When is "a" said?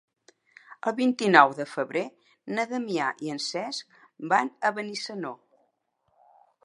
4.67-4.73